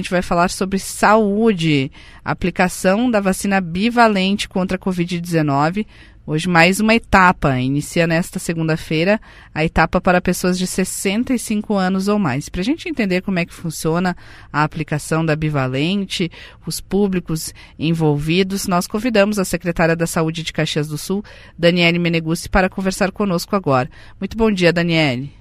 A 0.00 0.04
gente 0.04 0.12
vai 0.12 0.22
falar 0.22 0.48
sobre 0.48 0.78
saúde, 0.78 1.90
aplicação 2.24 3.10
da 3.10 3.20
vacina 3.20 3.60
bivalente 3.60 4.48
contra 4.48 4.76
a 4.76 4.78
Covid-19. 4.80 5.84
Hoje, 6.24 6.48
mais 6.48 6.78
uma 6.78 6.94
etapa. 6.94 7.58
Inicia 7.58 8.06
nesta 8.06 8.38
segunda-feira 8.38 9.18
a 9.52 9.64
etapa 9.64 10.00
para 10.00 10.20
pessoas 10.20 10.56
de 10.56 10.68
65 10.68 11.74
anos 11.74 12.06
ou 12.06 12.16
mais. 12.16 12.48
Para 12.48 12.60
a 12.60 12.64
gente 12.64 12.88
entender 12.88 13.22
como 13.22 13.40
é 13.40 13.44
que 13.44 13.52
funciona 13.52 14.16
a 14.52 14.62
aplicação 14.62 15.26
da 15.26 15.34
bivalente, 15.34 16.30
os 16.64 16.80
públicos 16.80 17.52
envolvidos, 17.76 18.68
nós 18.68 18.86
convidamos 18.86 19.36
a 19.36 19.44
secretária 19.44 19.96
da 19.96 20.06
Saúde 20.06 20.44
de 20.44 20.52
Caxias 20.52 20.86
do 20.86 20.96
Sul, 20.96 21.24
Daniele 21.58 21.98
Meneguzzi, 21.98 22.48
para 22.48 22.68
conversar 22.68 23.10
conosco 23.10 23.56
agora. 23.56 23.90
Muito 24.20 24.36
bom 24.36 24.52
dia, 24.52 24.72
Daniele. 24.72 25.32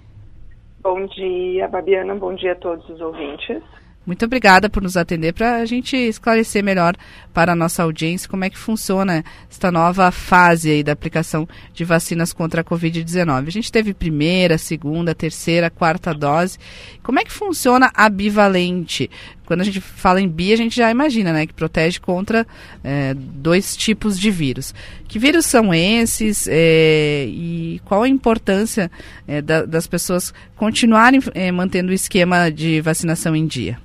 Bom 0.81 1.05
dia, 1.05 1.67
Babiana. 1.67 2.15
Bom 2.15 2.33
dia 2.33 2.53
a 2.53 2.55
todos 2.55 2.89
os 2.89 2.99
ouvintes. 2.99 3.61
Muito 4.07 4.23
obrigada 4.23 4.69
por 4.69 4.81
nos 4.81 4.95
atender 4.95 5.33
para 5.33 5.57
a 5.57 5.65
gente 5.65 5.97
esclarecer 5.97 6.63
melhor 6.63 6.95
para 7.33 7.51
a 7.51 7.55
nossa 7.55 7.83
audiência 7.83 8.29
como 8.29 8.45
é 8.45 8.49
que 8.49 8.57
funciona 8.57 9.21
esta 9.51 9.69
nova 9.69 10.09
fase 10.11 10.71
aí 10.71 10.81
da 10.81 10.93
aplicação 10.93 11.45
de 11.73 11.83
vacinas 11.83 12.31
contra 12.31 12.61
a 12.61 12.63
Covid-19. 12.63 13.47
A 13.47 13.51
gente 13.51 13.69
teve 13.69 13.93
primeira, 13.93 14.57
segunda, 14.57 15.13
terceira, 15.13 15.69
quarta 15.69 16.13
dose. 16.13 16.57
Como 17.03 17.19
é 17.19 17.25
que 17.25 17.33
funciona 17.33 17.91
a 17.93 18.07
bivalente? 18.07 19.11
Quando 19.45 19.59
a 19.59 19.65
gente 19.65 19.81
fala 19.81 20.21
em 20.21 20.29
bi, 20.29 20.53
a 20.53 20.57
gente 20.57 20.77
já 20.77 20.89
imagina, 20.89 21.33
né, 21.33 21.45
que 21.45 21.53
protege 21.53 21.99
contra 21.99 22.47
é, 22.81 23.13
dois 23.13 23.75
tipos 23.75 24.17
de 24.17 24.31
vírus. 24.31 24.73
Que 25.05 25.19
vírus 25.19 25.45
são 25.45 25.73
esses 25.73 26.47
é, 26.49 27.25
e 27.27 27.81
qual 27.83 28.03
a 28.03 28.07
importância 28.07 28.89
é, 29.27 29.41
da, 29.41 29.65
das 29.65 29.85
pessoas 29.85 30.33
continuarem 30.55 31.19
mantendo 31.53 31.91
o 31.91 31.93
esquema 31.93 32.49
de 32.49 32.79
vacinação 32.79 33.35
em 33.35 33.45
dia? 33.45 33.77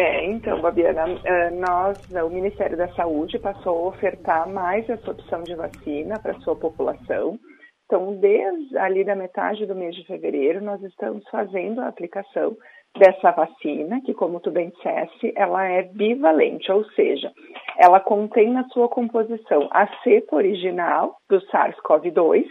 É, 0.00 0.24
então, 0.24 0.62
Babiana, 0.62 1.04
é, 1.22 1.50
nós, 1.50 1.98
o 2.10 2.30
Ministério 2.30 2.74
da 2.74 2.88
Saúde 2.94 3.38
passou 3.38 3.84
a 3.84 3.88
ofertar 3.88 4.48
mais 4.48 4.88
essa 4.88 5.10
opção 5.10 5.42
de 5.42 5.54
vacina 5.54 6.18
para 6.18 6.32
a 6.32 6.40
sua 6.40 6.56
população. 6.56 7.38
Então, 7.84 8.16
desde 8.18 8.78
ali 8.78 9.04
da 9.04 9.14
metade 9.14 9.66
do 9.66 9.74
mês 9.74 9.94
de 9.94 10.06
fevereiro, 10.06 10.64
nós 10.64 10.82
estamos 10.84 11.22
fazendo 11.28 11.82
a 11.82 11.88
aplicação 11.88 12.56
dessa 12.98 13.30
vacina, 13.32 14.00
que, 14.00 14.14
como 14.14 14.40
tu 14.40 14.50
bem 14.50 14.70
disseste, 14.70 15.34
ela 15.36 15.66
é 15.66 15.82
bivalente, 15.82 16.72
ou 16.72 16.82
seja, 16.92 17.30
ela 17.76 18.00
contém 18.00 18.50
na 18.50 18.64
sua 18.68 18.88
composição 18.88 19.68
a 19.70 19.86
cepa 20.02 20.34
original 20.34 21.14
do 21.28 21.42
SARS-CoV-2 21.48 22.46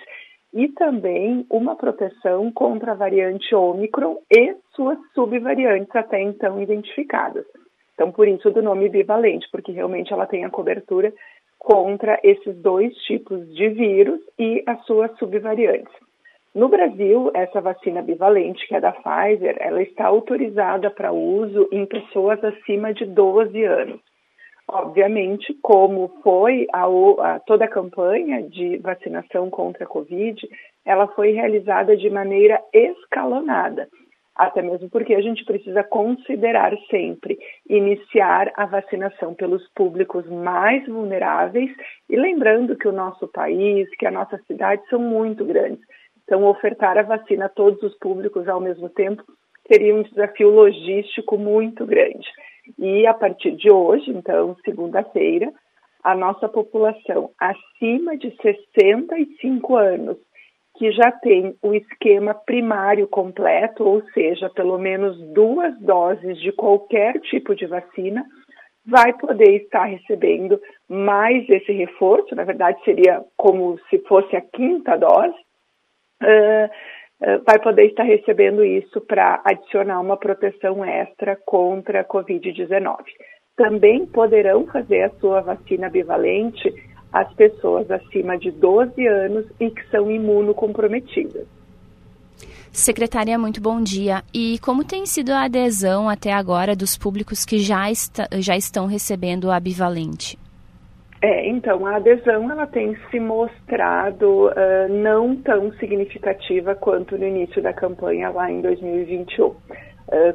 e 0.54 0.68
também 0.70 1.46
uma 1.50 1.76
proteção 1.76 2.52
contra 2.52 2.92
a 2.92 2.96
variante 2.96 3.54
Ômicron 3.54 4.18
e 4.32 4.56
suas 4.76 4.98
subvariantes 5.14 5.96
até 5.96 6.22
então 6.22 6.62
identificadas. 6.62 7.46
Então, 7.94 8.12
por 8.12 8.28
isso 8.28 8.50
do 8.52 8.62
nome 8.62 8.90
bivalente, 8.90 9.48
porque 9.52 9.72
realmente 9.72 10.12
ela 10.14 10.26
tem 10.26 10.46
a 10.46 10.50
cobertura 10.50 11.14
contra 11.58 12.20
esses 12.24 12.56
dois 12.62 12.96
tipos 13.00 13.54
de 13.54 13.70
vírus 13.70 14.22
e 14.40 14.64
as 14.66 14.84
suas 14.86 15.12
subvariantes. 15.18 15.94
No 16.56 16.68
Brasil, 16.68 17.30
essa 17.34 17.62
vacina 17.62 18.02
bivalente, 18.02 18.68
que 18.68 18.74
é 18.74 18.80
da 18.80 18.92
Pfizer, 18.92 19.58
ela 19.60 19.82
está 19.84 20.08
autorizada 20.08 20.90
para 20.90 21.12
uso 21.12 21.68
em 21.72 21.86
pessoas 21.86 22.44
acima 22.44 22.94
de 22.94 23.06
12 23.06 23.64
anos. 23.66 24.09
Obviamente, 24.72 25.52
como 25.64 26.10
foi 26.22 26.68
a, 26.72 26.84
a, 26.86 27.40
toda 27.40 27.66
a 27.66 27.68
campanha 27.68 28.44
de 28.44 28.78
vacinação 28.78 29.50
contra 29.50 29.84
a 29.84 29.88
Covid, 29.88 30.48
ela 30.86 31.08
foi 31.08 31.32
realizada 31.32 31.98
de 31.98 32.08
maneira 32.08 32.62
escalonada, 32.72 33.88
até 34.36 34.62
mesmo 34.62 34.88
porque 34.88 35.16
a 35.16 35.22
gente 35.22 35.44
precisa 35.44 35.84
considerar 35.84 36.72
sempre 36.88 37.40
iniciar 37.68 38.52
a 38.56 38.68
vacinação 38.68 39.34
pelos 39.34 39.68
públicos 39.74 40.30
mais 40.30 40.86
vulneráveis 40.86 41.72
e 42.08 42.16
lembrando 42.16 42.78
que 42.78 42.88
o 42.88 42.94
nosso 42.94 43.28
país, 43.28 43.90
que 43.98 44.06
a 44.06 44.12
nossa 44.12 44.38
cidade 44.46 44.84
são 44.88 45.00
muito 45.00 45.44
grandes. 45.46 45.84
Então, 46.24 46.46
ofertar 46.46 46.96
a 46.96 47.02
vacina 47.02 47.46
a 47.46 47.50
todos 47.50 47.82
os 47.82 47.98
públicos 47.98 48.48
ao 48.48 48.62
mesmo 48.62 48.88
tempo 48.90 49.24
seria 49.68 49.96
um 49.96 50.04
desafio 50.04 50.52
logístico 50.52 51.40
muito 51.40 51.88
grande. 51.88 52.28
E 52.78 53.06
a 53.08 53.14
partir 53.14 53.52
de 53.52 53.72
hoje, 53.72 54.12
então, 54.12 54.56
segunda-feira, 54.64 55.52
a 56.04 56.16
nossa 56.16 56.48
população 56.48 57.32
acima 57.40 58.18
de 58.18 58.36
65 58.42 59.76
anos, 59.76 60.18
que 60.78 60.92
já 60.92 61.12
tem 61.12 61.56
o 61.62 61.74
esquema 61.74 62.34
primário 62.34 63.08
completo, 63.08 63.84
ou 63.84 64.02
seja, 64.14 64.50
pelo 64.50 64.78
menos 64.78 65.20
duas 65.34 65.78
doses 65.80 66.40
de 66.40 66.52
qualquer 66.54 67.20
tipo 67.20 67.54
de 67.54 67.66
vacina, 67.66 68.26
vai 68.86 69.14
poder 69.14 69.62
estar 69.62 69.86
recebendo 69.86 70.60
mais 70.88 71.48
esse 71.50 71.72
reforço, 71.72 72.34
na 72.34 72.44
verdade 72.44 72.82
seria 72.84 73.24
como 73.38 73.78
se 73.90 74.00
fosse 74.00 74.36
a 74.36 74.42
quinta 74.42 74.96
dose, 74.96 75.38
uh, 76.24 76.70
vai 77.46 77.60
poder 77.60 77.86
estar 77.88 78.04
recebendo 78.04 78.64
isso 78.64 79.02
para 79.02 79.42
adicionar 79.44 80.00
uma 80.00 80.18
proteção 80.18 80.84
extra 80.86 81.36
contra 81.46 82.02
a 82.02 82.06
Covid-19. 82.06 82.98
Também 83.56 84.06
poderão 84.06 84.66
fazer 84.68 85.04
a 85.04 85.10
sua 85.20 85.42
vacina 85.42 85.90
bivalente 85.90 86.74
as 87.12 87.32
pessoas 87.34 87.90
acima 87.90 88.38
de 88.38 88.52
12 88.52 89.06
anos 89.08 89.46
e 89.60 89.70
que 89.70 89.86
são 89.90 90.10
imunocomprometidas. 90.12 91.48
Secretária, 92.72 93.38
muito 93.38 93.60
bom 93.60 93.82
dia. 93.82 94.24
E 94.32 94.60
como 94.60 94.84
tem 94.84 95.06
sido 95.06 95.32
a 95.32 95.46
adesão 95.46 96.08
até 96.08 96.32
agora 96.32 96.76
dos 96.76 96.96
públicos 96.96 97.44
que 97.44 97.58
já, 97.58 97.90
está, 97.90 98.28
já 98.38 98.56
estão 98.56 98.86
recebendo 98.86 99.50
a 99.50 99.60
bivalente? 99.60 100.38
É, 101.22 101.50
então, 101.50 101.86
a 101.86 101.98
adesão 101.98 102.50
ela 102.50 102.66
tem 102.66 102.96
se 103.12 103.20
mostrado 103.20 104.48
uh, 104.48 104.52
não 104.90 105.36
tão 105.36 105.72
significativa 105.74 106.76
quanto 106.76 107.18
no 107.18 107.26
início 107.26 107.62
da 107.62 107.74
campanha 107.74 108.30
lá 108.30 108.50
em 108.50 108.62
2021. 108.62 109.48
Uh, 109.48 109.56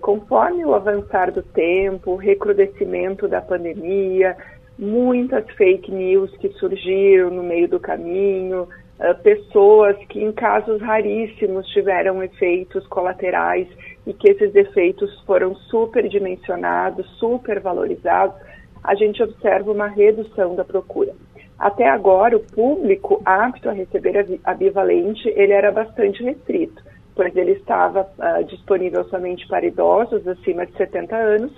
conforme 0.03 0.63
o 0.65 0.75
avançar 0.75 1.33
do 1.33 1.43
tempo, 1.43 2.13
o 2.13 2.17
recrudescimento 2.17 3.27
da 3.27 3.41
pandemia, 3.41 4.37
muitas 4.79 5.51
fake 5.53 5.91
news 5.91 6.31
que 6.37 6.51
surgiram 6.51 7.31
no 7.31 7.43
meio 7.43 7.67
do 7.67 7.81
caminho, 7.81 8.69
uh, 9.01 9.23
pessoas 9.23 9.97
que 10.11 10.23
em 10.23 10.33
casos 10.33 10.83
raríssimos 10.83 11.67
tiveram 11.69 12.23
efeitos 12.23 12.87
colaterais 12.89 13.67
e 14.07 14.13
que 14.13 14.29
esses 14.29 14.55
efeitos 14.55 15.19
foram 15.25 15.55
superdimensionados, 15.55 17.09
supervalorizados, 17.19 18.37
a 18.85 18.95
gente 18.95 19.23
observa 19.23 19.73
uma 19.73 19.89
redução 19.89 20.55
da 20.55 20.65
procura. 20.65 21.13
Até 21.59 21.89
agora, 21.89 22.37
o 22.37 22.41
público 22.41 23.23
apto 23.25 23.71
a 23.71 23.73
receber 23.73 24.39
a 24.45 24.55
bivalente, 24.55 25.27
ele 25.35 25.53
era 25.53 25.73
bastante 25.73 26.23
restrito, 26.23 26.83
pois 27.15 27.35
ele 27.35 27.53
estava 27.53 28.03
uh, 28.03 28.45
disponível 28.45 29.05
somente 29.05 29.47
para 29.49 29.65
idosos 29.65 30.29
acima 30.29 30.67
de 30.67 30.77
70 30.77 31.17
anos 31.17 31.53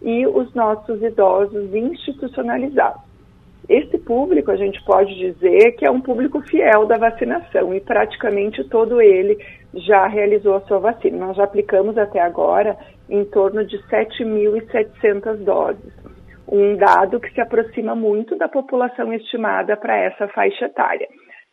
e 0.00 0.26
os 0.26 0.52
nossos 0.54 1.00
idosos 1.00 1.72
institucionalizados. 1.72 3.00
Esse 3.68 3.96
público, 3.98 4.50
a 4.50 4.56
gente 4.56 4.82
pode 4.84 5.14
dizer 5.14 5.72
que 5.72 5.86
é 5.86 5.90
um 5.90 6.00
público 6.00 6.40
fiel 6.40 6.84
da 6.86 6.98
vacinação 6.98 7.72
e 7.72 7.80
praticamente 7.80 8.64
todo 8.64 9.00
ele 9.00 9.38
já 9.74 10.08
realizou 10.08 10.56
a 10.56 10.60
sua 10.62 10.80
vacina. 10.80 11.26
Nós 11.26 11.36
já 11.36 11.44
aplicamos 11.44 11.96
até 11.96 12.20
agora 12.20 12.76
em 13.08 13.24
torno 13.24 13.64
de 13.64 13.78
7.700 13.84 15.36
doses 15.44 16.01
um 16.48 16.76
dado 16.76 17.20
que 17.20 17.32
se 17.32 17.40
aproxima 17.40 17.94
muito 17.94 18.36
da 18.36 18.48
população 18.48 19.12
estimada 19.12 19.76
para 19.76 19.96
essa 19.96 20.28
faixa 20.28 20.66
etária. 20.66 21.08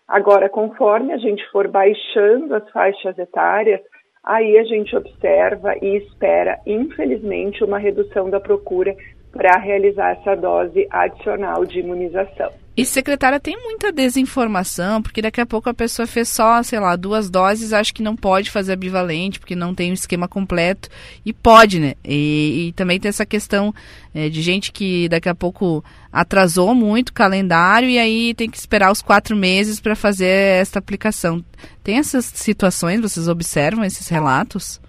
Agora, 0.07 0.49
conforme 0.49 1.13
a 1.13 1.17
gente 1.17 1.47
for 1.51 1.67
baixando 1.67 2.55
as 2.55 2.69
faixas 2.71 3.17
etárias, 3.17 3.79
aí 4.23 4.57
a 4.57 4.63
gente 4.63 4.95
observa 4.95 5.75
e 5.81 5.97
espera, 5.97 6.59
infelizmente, 6.65 7.63
uma 7.63 7.77
redução 7.77 8.29
da 8.29 8.39
procura 8.39 8.95
para 9.31 9.59
realizar 9.59 10.11
essa 10.11 10.35
dose 10.35 10.87
adicional 10.89 11.63
de 11.63 11.79
imunização. 11.79 12.51
E 12.79 12.85
secretária, 12.85 13.41
tem 13.41 13.61
muita 13.61 13.91
desinformação, 13.91 15.01
porque 15.01 15.21
daqui 15.21 15.41
a 15.41 15.45
pouco 15.45 15.69
a 15.69 15.73
pessoa 15.73 16.07
fez 16.07 16.29
só, 16.29 16.63
sei 16.63 16.79
lá, 16.79 16.95
duas 16.95 17.29
doses, 17.29 17.73
acha 17.73 17.93
que 17.93 18.01
não 18.01 18.15
pode 18.15 18.49
fazer 18.49 18.71
a 18.71 18.75
bivalente, 18.77 19.37
porque 19.37 19.53
não 19.53 19.75
tem 19.75 19.91
o 19.91 19.93
esquema 19.93 20.29
completo. 20.29 20.87
E 21.25 21.33
pode, 21.33 21.77
né? 21.77 21.95
E, 22.05 22.69
e 22.69 22.71
também 22.71 22.97
tem 22.97 23.09
essa 23.09 23.25
questão 23.25 23.73
é, 24.15 24.29
de 24.29 24.41
gente 24.41 24.71
que 24.71 25.09
daqui 25.09 25.27
a 25.27 25.35
pouco 25.35 25.83
atrasou 26.09 26.73
muito 26.73 27.09
o 27.09 27.13
calendário 27.13 27.89
e 27.89 27.99
aí 27.99 28.33
tem 28.33 28.49
que 28.49 28.55
esperar 28.55 28.93
os 28.93 29.01
quatro 29.01 29.35
meses 29.35 29.81
para 29.81 29.93
fazer 29.93 30.61
esta 30.61 30.79
aplicação. 30.79 31.43
Tem 31.83 31.97
essas 31.97 32.23
situações, 32.23 33.01
vocês 33.01 33.27
observam 33.27 33.83
esses 33.83 34.07
relatos? 34.07 34.79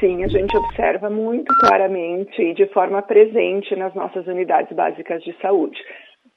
Sim, 0.00 0.24
a 0.24 0.28
gente 0.28 0.56
observa 0.56 1.08
muito 1.08 1.54
claramente 1.60 2.42
e 2.42 2.54
de 2.54 2.66
forma 2.72 3.00
presente 3.02 3.76
nas 3.76 3.94
nossas 3.94 4.26
unidades 4.26 4.74
básicas 4.74 5.22
de 5.22 5.32
saúde 5.40 5.78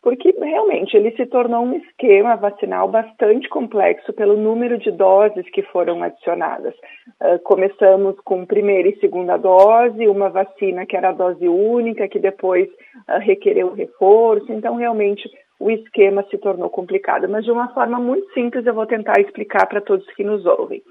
porque 0.02 0.32
realmente 0.40 0.96
ele 0.96 1.12
se 1.12 1.26
tornou 1.26 1.64
um 1.64 1.74
esquema 1.74 2.36
vacinal 2.36 2.88
bastante 2.88 3.50
complexo 3.50 4.14
pelo 4.14 4.38
número 4.38 4.78
de 4.78 4.92
doses 4.92 5.50
que 5.50 5.62
foram 5.64 6.04
adicionadas. 6.04 6.74
Uh, 7.22 7.40
começamos 7.44 8.16
com 8.24 8.46
primeira 8.46 8.90
e 8.90 9.00
segunda 9.00 9.38
dose, 9.38 10.08
uma 10.08 10.30
vacina 10.30 10.86
que 10.86 10.96
era 10.96 11.10
a 11.10 11.14
dose 11.14 11.48
única, 11.48 12.08
que 12.08 12.20
depois 12.20 12.70
uh, 12.70 13.20
requereu 13.20 13.74
reforço, 13.74 14.52
então 14.52 14.76
realmente 14.76 15.30
o 15.60 15.72
esquema 15.72 16.24
se 16.30 16.38
tornou 16.38 16.70
complicado. 16.70 17.28
Mas 17.28 17.44
de 17.44 17.52
uma 17.52 17.74
forma 17.74 18.00
muito 18.00 18.32
simples 18.34 18.66
eu 18.66 18.74
vou 18.74 18.86
tentar 18.86 19.20
explicar 19.20 19.66
para 19.68 19.82
todos 19.82 20.06
que 20.14 20.24
nos 20.24 20.46
ouvem. 20.46 20.82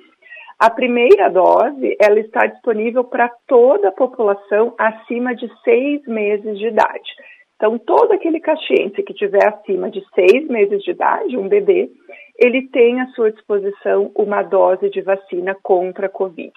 A 0.59 0.71
primeira 0.71 1.29
dose, 1.29 1.97
ela 2.01 2.19
está 2.19 2.47
disponível 2.47 3.05
para 3.05 3.31
toda 3.47 3.89
a 3.89 3.93
população 3.93 4.75
acima 4.79 5.35
de 5.35 5.51
seis 5.63 6.03
meses 6.07 6.59
de 6.59 6.69
idade. 6.69 7.11
Então, 7.57 7.79
todo 7.79 8.13
aquele 8.13 8.39
caxiense 8.39 9.03
que 9.03 9.15
tiver 9.15 9.47
acima 9.49 9.91
de 9.91 10.05
seis 10.15 10.47
meses 10.47 10.83
de 10.83 10.91
idade, 10.91 11.39
um 11.39 11.49
bebê, 11.49 11.91
ele 12.39 12.69
tem 12.69 13.01
à 13.01 13.07
sua 13.09 13.33
disposição 13.33 14.13
uma 14.15 14.43
dose 14.43 14.91
de 14.91 15.01
vacina 15.01 15.57
contra 15.63 16.07
a 16.07 16.11
Covid. 16.11 16.53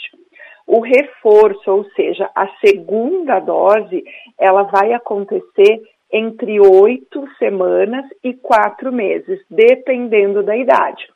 O 0.68 0.82
reforço, 0.82 1.72
ou 1.72 1.86
seja, 1.92 2.30
a 2.36 2.48
segunda 2.64 3.40
dose, 3.40 4.04
ela 4.38 4.64
vai 4.64 4.94
acontecer 4.94 5.82
entre 6.12 6.60
oito 6.60 7.28
semanas 7.38 8.06
e 8.24 8.34
quatro 8.34 8.92
meses, 8.92 9.40
dependendo 9.50 10.44
da 10.44 10.58
idade. 10.58 11.08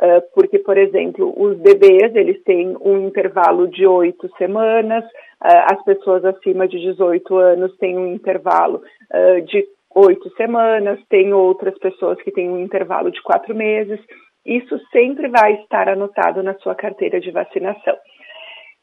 Uh, 0.00 0.22
porque, 0.34 0.58
por 0.58 0.78
exemplo, 0.78 1.30
os 1.36 1.58
bebês, 1.58 2.16
eles 2.16 2.42
têm 2.44 2.74
um 2.80 3.06
intervalo 3.06 3.68
de 3.68 3.86
oito 3.86 4.30
semanas, 4.38 5.04
uh, 5.04 5.72
as 5.72 5.84
pessoas 5.84 6.24
acima 6.24 6.66
de 6.66 6.80
18 6.80 7.36
anos 7.36 7.76
têm 7.76 7.98
um 7.98 8.14
intervalo 8.14 8.80
uh, 9.12 9.42
de 9.42 9.62
oito 9.94 10.30
semanas, 10.36 10.98
tem 11.10 11.34
outras 11.34 11.76
pessoas 11.78 12.20
que 12.22 12.32
têm 12.32 12.48
um 12.48 12.58
intervalo 12.58 13.10
de 13.10 13.20
quatro 13.22 13.54
meses. 13.54 14.00
Isso 14.46 14.78
sempre 14.90 15.28
vai 15.28 15.52
estar 15.60 15.86
anotado 15.86 16.42
na 16.42 16.54
sua 16.60 16.74
carteira 16.74 17.20
de 17.20 17.30
vacinação. 17.30 17.96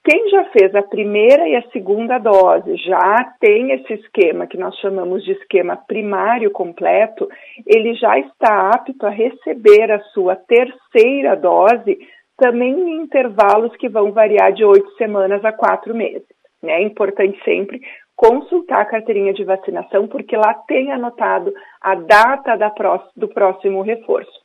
Quem 0.09 0.29
já 0.29 0.45
fez 0.45 0.73
a 0.73 0.83
primeira 0.83 1.49
e 1.49 1.55
a 1.57 1.69
segunda 1.69 2.17
dose, 2.17 2.77
já 2.77 3.25
tem 3.41 3.73
esse 3.73 3.91
esquema 3.91 4.47
que 4.47 4.57
nós 4.57 4.73
chamamos 4.77 5.21
de 5.25 5.33
esquema 5.33 5.75
primário 5.75 6.49
completo, 6.49 7.27
ele 7.65 7.93
já 7.93 8.17
está 8.17 8.71
apto 8.73 9.05
a 9.05 9.09
receber 9.09 9.91
a 9.91 9.99
sua 10.13 10.37
terceira 10.37 11.35
dose 11.35 11.99
também 12.37 12.71
em 12.71 13.01
intervalos 13.01 13.75
que 13.75 13.89
vão 13.89 14.13
variar 14.13 14.53
de 14.53 14.63
oito 14.63 14.89
semanas 14.91 15.43
a 15.43 15.51
quatro 15.51 15.93
meses. 15.93 16.23
Né? 16.63 16.71
É 16.71 16.81
importante 16.83 17.37
sempre 17.43 17.81
consultar 18.15 18.83
a 18.83 18.85
carteirinha 18.85 19.33
de 19.33 19.43
vacinação, 19.43 20.07
porque 20.07 20.37
lá 20.37 20.53
tem 20.69 20.89
anotado 20.89 21.53
a 21.81 21.95
data 21.95 22.57
do 23.13 23.27
próximo 23.27 23.81
reforço. 23.81 24.39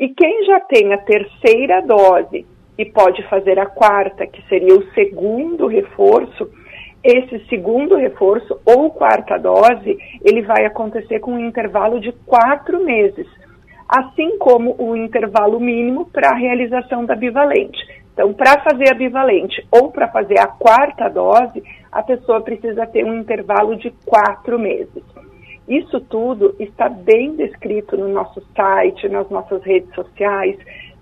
E 0.00 0.08
quem 0.08 0.46
já 0.46 0.60
tem 0.60 0.94
a 0.94 0.98
terceira 0.98 1.82
dose 1.82 2.53
e 2.76 2.84
pode 2.84 3.22
fazer 3.28 3.58
a 3.58 3.66
quarta, 3.66 4.26
que 4.26 4.42
seria 4.48 4.74
o 4.74 4.84
segundo 4.92 5.66
reforço, 5.66 6.50
esse 7.02 7.38
segundo 7.48 7.96
reforço 7.96 8.58
ou 8.64 8.90
quarta 8.90 9.38
dose, 9.38 9.98
ele 10.24 10.40
vai 10.42 10.64
acontecer 10.64 11.20
com 11.20 11.32
um 11.32 11.46
intervalo 11.46 12.00
de 12.00 12.12
quatro 12.24 12.82
meses, 12.82 13.26
assim 13.86 14.38
como 14.38 14.74
o 14.78 14.96
intervalo 14.96 15.60
mínimo 15.60 16.06
para 16.06 16.30
a 16.30 16.34
realização 16.34 17.04
da 17.04 17.14
bivalente. 17.14 17.78
Então, 18.14 18.32
para 18.32 18.60
fazer 18.62 18.90
a 18.90 18.94
bivalente 18.94 19.66
ou 19.70 19.90
para 19.90 20.08
fazer 20.08 20.38
a 20.38 20.46
quarta 20.46 21.08
dose, 21.08 21.62
a 21.92 22.02
pessoa 22.02 22.40
precisa 22.40 22.86
ter 22.86 23.04
um 23.04 23.20
intervalo 23.20 23.76
de 23.76 23.90
quatro 24.06 24.58
meses. 24.58 25.02
Isso 25.68 26.00
tudo 26.00 26.54
está 26.58 26.88
bem 26.88 27.36
descrito 27.36 27.96
no 27.96 28.08
nosso 28.08 28.42
site, 28.54 29.08
nas 29.08 29.28
nossas 29.30 29.62
redes 29.62 29.92
sociais. 29.94 30.56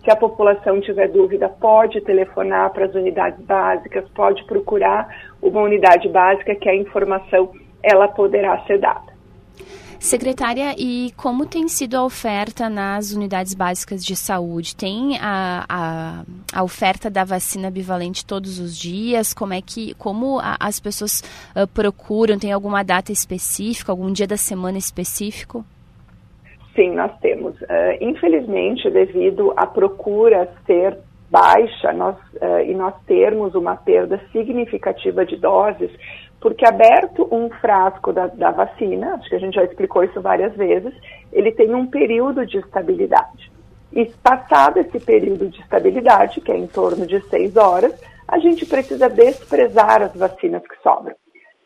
Se 0.05 0.11
a 0.11 0.17
população 0.17 0.81
tiver 0.81 1.09
dúvida, 1.09 1.49
pode 1.49 2.01
telefonar 2.01 2.71
para 2.73 2.87
as 2.87 2.95
unidades 2.95 3.41
básicas, 3.45 4.05
pode 4.15 4.45
procurar 4.45 5.09
uma 5.41 5.61
unidade 5.63 6.09
básica 6.09 6.55
que 6.57 6.69
a 6.69 6.75
informação 6.75 7.53
ela 7.83 8.09
poderá 8.09 8.59
ser 8.67 8.79
dada. 8.79 9.13
Secretária, 10.03 10.75
e 10.77 11.13
como 11.17 11.47
tem 11.47 11.69
sido 11.69 11.97
a 11.97 12.05
oferta 12.05 12.69
nas 12.69 13.13
unidades 13.13 13.55
básicas 13.55 14.05
de 14.05 14.17
saúde? 14.17 14.75
Tem 14.75 15.17
a, 15.21 15.65
a, 15.69 16.25
a 16.53 16.65
oferta 16.65 17.09
da 17.09 17.23
vacina 17.23 17.71
bivalente 17.71 18.27
todos 18.27 18.59
os 18.59 18.77
dias? 18.77 19.33
Como 19.33 19.55
é 19.55 19.63
que, 19.63 19.95
como 19.95 20.41
a, 20.41 20.57
as 20.59 20.81
pessoas 20.81 21.23
uh, 21.55 21.69
procuram? 21.69 22.37
Tem 22.37 22.51
alguma 22.51 22.83
data 22.83 23.13
específica, 23.13 23.93
algum 23.93 24.11
dia 24.11 24.27
da 24.27 24.37
semana 24.37 24.77
específico? 24.77 25.65
Sim, 26.75 26.93
nós 26.95 27.13
temos. 27.21 27.55
Uh, 27.63 27.97
infelizmente, 28.01 28.89
devido 28.91 29.53
à 29.57 29.67
procura 29.67 30.49
ser 30.67 30.99
baixa 31.31 31.93
nós, 31.93 32.17
uh, 32.35 32.61
e 32.67 32.75
nós 32.75 32.95
termos 33.07 33.55
uma 33.55 33.77
perda 33.77 34.21
significativa 34.33 35.25
de 35.25 35.37
doses, 35.37 35.91
porque 36.41 36.67
aberto 36.67 37.27
um 37.31 37.49
frasco 37.49 38.13
da, 38.13 38.27
da, 38.27 38.51
vacina, 38.51 39.15
acho 39.15 39.29
que 39.29 39.37
a 39.37 39.39
gente 39.39 39.55
já 39.55 39.65
explicou 39.65 40.05
isso 40.05 40.21
várias 40.21 40.55
vezes, 40.57 40.93
ele 41.33 41.53
tem 41.53 41.75
um 41.75 41.87
período 41.87 42.45
de 42.45 42.59
estabilidade. 42.59 43.51
E 43.93 44.07
passado 44.23 44.79
esse 44.79 44.99
período 45.01 45.49
de 45.49 45.61
estabilidade, 45.61 46.41
que 46.41 46.51
é 46.51 46.57
em 46.57 46.67
torno 46.67 47.07
de 47.07 47.21
seis 47.29 47.57
horas, 47.57 47.95
a 48.27 48.39
gente 48.39 48.67
precisa 48.67 49.09
desprezar 49.09 50.03
as 50.03 50.15
vacinas 50.15 50.63
que 50.67 50.77
sobram. 50.83 51.15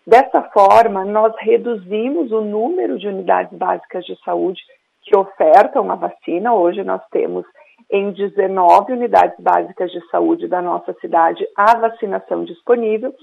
Dessa 0.06 0.42
forma, 0.52 1.04
nós 1.04 1.32
reduzimos 1.40 2.30
o 2.30 2.40
número 2.40 2.98
de 2.98 3.08
unidades 3.08 3.56
básicas 3.56 4.04
de 4.04 4.16
saúde 4.24 4.60
que 5.06 5.16
ofertam 5.16 5.90
a 5.90 5.94
vacina. 5.94 6.52
Hoje 6.52 6.82
nós 6.82 7.00
temos 7.10 7.46
em 7.90 8.10
19 8.10 8.92
unidades 8.92 9.38
básicas 9.38 9.90
de 9.92 10.04
saúde 10.08 10.48
da 10.48 10.60
nossa 10.60 10.92
cidade 10.94 11.46
a 11.56 11.78
vacinação 11.78 12.44
disponível. 12.44 13.14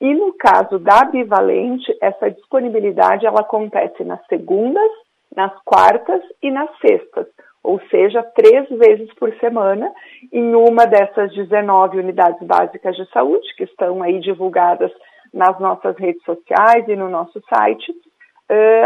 E 0.00 0.12
no 0.12 0.32
caso 0.34 0.78
da 0.78 1.04
bivalente, 1.04 1.96
essa 2.02 2.30
disponibilidade 2.30 3.24
ela 3.24 3.40
acontece 3.40 4.04
nas 4.04 4.24
segundas, 4.26 4.90
nas 5.34 5.52
quartas 5.64 6.20
e 6.42 6.50
nas 6.50 6.68
sextas, 6.78 7.26
ou 7.62 7.80
seja, 7.90 8.22
três 8.34 8.68
vezes 8.68 9.12
por 9.14 9.32
semana, 9.38 9.92
em 10.32 10.54
uma 10.54 10.86
dessas 10.86 11.32
19 11.32 11.98
unidades 11.98 12.40
básicas 12.46 12.96
de 12.96 13.08
saúde, 13.10 13.54
que 13.56 13.64
estão 13.64 14.02
aí 14.02 14.18
divulgadas 14.18 14.90
nas 15.32 15.58
nossas 15.60 15.96
redes 15.96 16.22
sociais 16.24 16.88
e 16.88 16.96
no 16.96 17.08
nosso 17.08 17.40
site, 17.48 17.92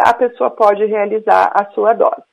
a 0.05 0.13
pessoa 0.15 0.51
pode 0.51 0.85
realizar 0.85 1.51
a 1.55 1.67
sua 1.73 1.95
dose. 1.95 2.24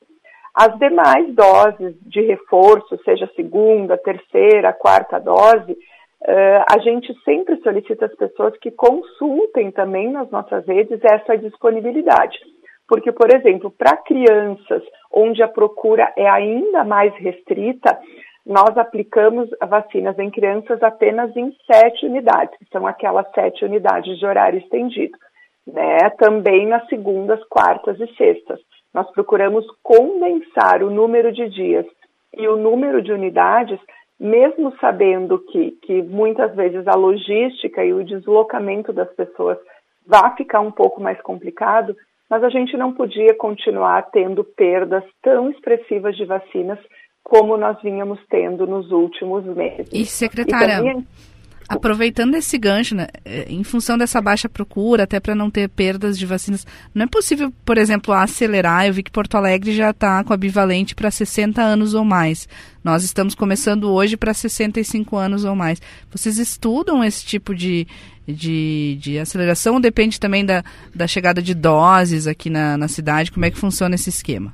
As 0.53 0.77
demais 0.77 1.33
doses 1.33 1.95
de 2.01 2.21
reforço, 2.21 2.97
seja 3.05 3.29
segunda, 3.35 3.97
terceira, 3.97 4.73
quarta 4.73 5.17
dose, 5.17 5.71
uh, 5.71 6.63
a 6.69 6.77
gente 6.79 7.13
sempre 7.23 7.61
solicita 7.61 8.05
às 8.05 8.15
pessoas 8.15 8.57
que 8.57 8.69
consultem 8.71 9.71
também 9.71 10.11
nas 10.11 10.29
nossas 10.29 10.65
redes 10.67 10.99
essa 11.03 11.37
disponibilidade. 11.37 12.37
Porque, 12.87 13.13
por 13.13 13.33
exemplo, 13.33 13.71
para 13.71 13.95
crianças, 13.95 14.83
onde 15.13 15.41
a 15.41 15.47
procura 15.47 16.11
é 16.17 16.29
ainda 16.29 16.83
mais 16.83 17.15
restrita, 17.15 17.97
nós 18.45 18.77
aplicamos 18.77 19.49
vacinas 19.65 20.19
em 20.19 20.29
crianças 20.29 20.83
apenas 20.83 21.33
em 21.37 21.55
sete 21.71 22.05
unidades, 22.05 22.57
que 22.57 22.65
são 22.69 22.85
aquelas 22.85 23.29
sete 23.33 23.63
unidades 23.63 24.19
de 24.19 24.25
horário 24.25 24.59
estendido. 24.59 25.17
Né? 25.65 26.09
Também 26.17 26.67
nas 26.67 26.85
segundas, 26.87 27.41
quartas 27.45 27.97
e 27.99 28.07
sextas. 28.15 28.59
Nós 28.93 29.09
procuramos 29.11 29.65
condensar 29.81 30.83
o 30.83 30.89
número 30.89 31.31
de 31.31 31.49
dias 31.49 31.85
e 32.37 32.47
o 32.47 32.57
número 32.57 33.01
de 33.01 33.11
unidades, 33.11 33.79
mesmo 34.19 34.73
sabendo 34.79 35.39
que, 35.39 35.71
que 35.81 36.01
muitas 36.01 36.55
vezes 36.55 36.87
a 36.87 36.95
logística 36.95 37.83
e 37.83 37.93
o 37.93 38.03
deslocamento 38.03 38.93
das 38.93 39.11
pessoas 39.13 39.57
vai 40.05 40.35
ficar 40.35 40.59
um 40.59 40.71
pouco 40.71 41.01
mais 41.01 41.19
complicado, 41.21 41.95
mas 42.29 42.43
a 42.43 42.49
gente 42.49 42.77
não 42.77 42.93
podia 42.93 43.33
continuar 43.35 44.09
tendo 44.11 44.43
perdas 44.43 45.03
tão 45.21 45.49
expressivas 45.49 46.15
de 46.15 46.25
vacinas 46.25 46.79
como 47.23 47.55
nós 47.57 47.81
vínhamos 47.81 48.19
tendo 48.29 48.65
nos 48.65 48.91
últimos 48.91 49.45
meses. 49.45 49.89
E, 49.93 50.05
secretária, 50.05 50.73
e 50.73 50.77
também... 50.77 51.07
Aproveitando 51.71 52.35
esse 52.35 52.57
gancho, 52.57 52.93
né, 52.93 53.07
é, 53.23 53.45
em 53.47 53.63
função 53.63 53.97
dessa 53.97 54.21
baixa 54.21 54.49
procura, 54.49 55.03
até 55.03 55.21
para 55.21 55.33
não 55.33 55.49
ter 55.49 55.69
perdas 55.69 56.19
de 56.19 56.25
vacinas, 56.25 56.67
não 56.93 57.05
é 57.05 57.07
possível, 57.07 57.53
por 57.63 57.77
exemplo, 57.77 58.13
acelerar? 58.13 58.85
Eu 58.85 58.93
vi 58.93 59.01
que 59.01 59.09
Porto 59.09 59.35
Alegre 59.35 59.73
já 59.73 59.91
está 59.91 60.21
com 60.21 60.33
a 60.33 60.37
bivalente 60.37 60.93
para 60.93 61.09
60 61.09 61.61
anos 61.61 61.93
ou 61.93 62.03
mais. 62.03 62.45
Nós 62.83 63.05
estamos 63.05 63.33
começando 63.33 63.89
hoje 63.89 64.17
para 64.17 64.33
65 64.33 65.15
anos 65.15 65.45
ou 65.45 65.55
mais. 65.55 65.81
Vocês 66.11 66.37
estudam 66.37 67.01
esse 67.01 67.25
tipo 67.25 67.55
de, 67.55 67.87
de, 68.27 68.97
de 68.99 69.17
aceleração 69.17 69.79
depende 69.79 70.19
também 70.19 70.45
da, 70.45 70.65
da 70.93 71.07
chegada 71.07 71.41
de 71.41 71.53
doses 71.53 72.27
aqui 72.27 72.49
na, 72.49 72.77
na 72.77 72.89
cidade? 72.89 73.31
Como 73.31 73.45
é 73.45 73.51
que 73.51 73.57
funciona 73.57 73.95
esse 73.95 74.09
esquema? 74.09 74.53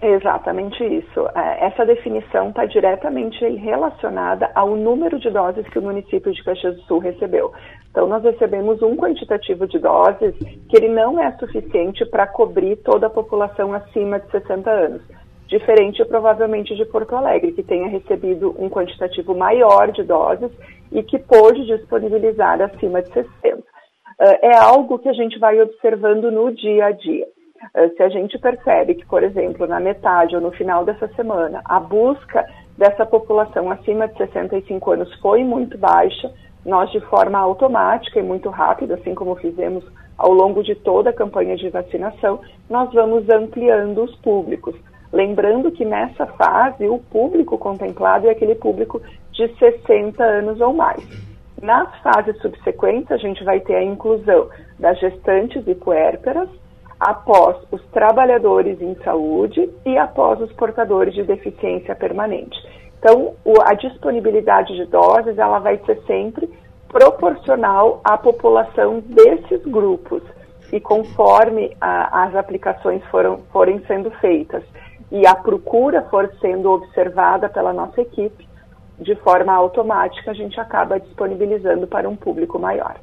Exatamente 0.00 0.84
isso. 0.84 1.26
É, 1.34 1.66
essa 1.66 1.86
definição 1.86 2.50
está 2.50 2.66
diretamente 2.66 3.46
relacionada 3.56 4.50
ao 4.54 4.76
número 4.76 5.18
de 5.18 5.30
doses 5.30 5.66
que 5.68 5.78
o 5.78 5.82
município 5.82 6.32
de 6.32 6.44
Caxias 6.44 6.76
do 6.76 6.82
Sul 6.82 6.98
recebeu. 6.98 7.52
Então, 7.90 8.06
nós 8.06 8.22
recebemos 8.22 8.82
um 8.82 8.94
quantitativo 8.94 9.66
de 9.66 9.78
doses 9.78 10.34
que 10.68 10.76
ele 10.76 10.88
não 10.88 11.18
é 11.18 11.32
suficiente 11.38 12.04
para 12.04 12.26
cobrir 12.26 12.76
toda 12.76 13.06
a 13.06 13.10
população 13.10 13.72
acima 13.72 14.20
de 14.20 14.30
60 14.30 14.70
anos. 14.70 15.02
Diferente, 15.46 16.04
provavelmente, 16.04 16.74
de 16.76 16.84
Porto 16.84 17.16
Alegre, 17.16 17.52
que 17.52 17.62
tenha 17.62 17.88
recebido 17.88 18.54
um 18.58 18.68
quantitativo 18.68 19.34
maior 19.34 19.92
de 19.92 20.02
doses 20.02 20.50
e 20.92 21.02
que 21.02 21.18
pôde 21.18 21.64
disponibilizar 21.64 22.60
acima 22.60 23.00
de 23.00 23.10
60. 23.12 23.62
É, 24.20 24.48
é 24.48 24.56
algo 24.58 24.98
que 24.98 25.08
a 25.08 25.12
gente 25.14 25.38
vai 25.38 25.58
observando 25.60 26.30
no 26.30 26.52
dia 26.52 26.86
a 26.86 26.90
dia. 26.90 27.26
Eh, 27.74 27.88
se 27.90 28.02
a 28.02 28.08
gente 28.08 28.38
percebe 28.38 28.94
que, 28.94 29.06
por 29.06 29.22
exemplo, 29.22 29.66
na 29.66 29.80
metade 29.80 30.34
ou 30.34 30.40
no 30.40 30.52
final 30.52 30.84
dessa 30.84 31.08
semana, 31.08 31.60
a 31.64 31.80
busca 31.80 32.46
dessa 32.76 33.06
população 33.06 33.70
acima 33.70 34.08
de 34.08 34.16
65 34.18 34.92
anos 34.92 35.14
foi 35.20 35.42
muito 35.44 35.78
baixa, 35.78 36.32
nós, 36.64 36.90
de 36.90 37.00
forma 37.00 37.38
automática 37.38 38.18
e 38.18 38.22
muito 38.22 38.50
rápida, 38.50 38.94
assim 38.94 39.14
como 39.14 39.36
fizemos 39.36 39.84
ao 40.18 40.32
longo 40.32 40.62
de 40.62 40.74
toda 40.74 41.10
a 41.10 41.12
campanha 41.12 41.56
de 41.56 41.68
vacinação, 41.68 42.40
nós 42.68 42.92
vamos 42.92 43.28
ampliando 43.28 44.02
os 44.02 44.14
públicos. 44.16 44.74
Lembrando 45.12 45.70
que 45.70 45.84
nessa 45.84 46.26
fase, 46.26 46.88
o 46.88 46.98
público 46.98 47.56
contemplado 47.56 48.26
é 48.26 48.30
aquele 48.30 48.54
público 48.54 49.00
de 49.32 49.48
60 49.56 50.22
anos 50.22 50.60
ou 50.60 50.72
mais. 50.72 51.02
Nas 51.62 51.96
fases 52.00 52.36
subsequentes, 52.40 53.10
a 53.12 53.16
gente 53.16 53.42
vai 53.44 53.60
ter 53.60 53.76
a 53.76 53.84
inclusão 53.84 54.48
das 54.78 54.98
gestantes 54.98 55.66
e 55.66 55.74
puérperas, 55.74 56.48
após 56.98 57.56
os 57.70 57.82
trabalhadores 57.86 58.80
em 58.80 58.94
saúde 58.96 59.70
e 59.84 59.98
após 59.98 60.40
os 60.40 60.52
portadores 60.52 61.14
de 61.14 61.22
deficiência 61.22 61.94
permanente. 61.94 62.56
Então, 62.98 63.34
a 63.64 63.74
disponibilidade 63.74 64.74
de 64.74 64.86
doses 64.86 65.38
ela 65.38 65.58
vai 65.58 65.78
ser 65.84 66.00
sempre 66.06 66.48
proporcional 66.88 68.00
à 68.02 68.16
população 68.16 69.00
desses 69.00 69.62
grupos 69.66 70.22
e 70.72 70.80
conforme 70.80 71.76
a, 71.80 72.24
as 72.24 72.34
aplicações 72.34 73.04
foram, 73.06 73.38
forem 73.52 73.80
sendo 73.86 74.10
feitas 74.12 74.64
e 75.12 75.26
a 75.26 75.34
procura 75.34 76.02
for 76.10 76.32
sendo 76.40 76.70
observada 76.70 77.48
pela 77.48 77.72
nossa 77.72 78.00
equipe, 78.00 78.48
de 78.98 79.14
forma 79.16 79.52
automática 79.52 80.30
a 80.30 80.34
gente 80.34 80.58
acaba 80.58 80.98
disponibilizando 80.98 81.86
para 81.86 82.08
um 82.08 82.16
público 82.16 82.58
maior. 82.58 82.96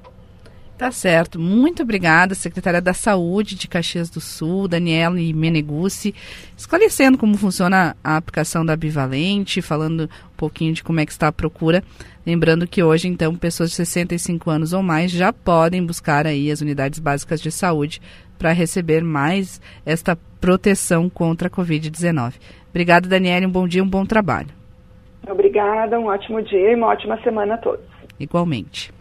Tá 0.77 0.91
certo. 0.91 1.39
Muito 1.39 1.83
obrigada, 1.83 2.33
secretária 2.33 2.81
da 2.81 2.93
Saúde 2.93 3.55
de 3.55 3.67
Caxias 3.67 4.09
do 4.09 4.19
Sul, 4.19 4.67
Daniela 4.67 5.15
Menegucci, 5.15 6.15
esclarecendo 6.57 7.17
como 7.17 7.37
funciona 7.37 7.95
a 8.03 8.17
aplicação 8.17 8.65
da 8.65 8.75
Bivalente, 8.75 9.61
falando 9.61 10.05
um 10.05 10.35
pouquinho 10.35 10.73
de 10.73 10.83
como 10.83 10.99
é 10.99 11.05
que 11.05 11.11
está 11.11 11.27
a 11.27 11.31
procura. 11.31 11.83
Lembrando 12.25 12.67
que 12.67 12.81
hoje, 12.81 13.07
então, 13.07 13.35
pessoas 13.35 13.69
de 13.69 13.75
65 13.75 14.49
anos 14.49 14.73
ou 14.73 14.81
mais 14.81 15.11
já 15.11 15.31
podem 15.31 15.85
buscar 15.85 16.25
aí 16.25 16.49
as 16.49 16.61
unidades 16.61 16.99
básicas 16.99 17.39
de 17.39 17.51
saúde 17.51 18.01
para 18.39 18.51
receber 18.51 19.03
mais 19.03 19.61
esta 19.85 20.17
proteção 20.41 21.09
contra 21.09 21.47
a 21.47 21.51
Covid-19. 21.51 22.33
Obrigada, 22.69 23.07
Daniela. 23.07 23.45
Um 23.45 23.51
bom 23.51 23.67
dia, 23.67 23.83
um 23.83 23.89
bom 23.89 24.05
trabalho. 24.05 24.49
Obrigada, 25.29 25.99
um 25.99 26.07
ótimo 26.07 26.41
dia 26.41 26.71
e 26.71 26.75
uma 26.75 26.87
ótima 26.87 27.21
semana 27.21 27.53
a 27.53 27.57
todos. 27.57 27.85
Igualmente. 28.19 28.93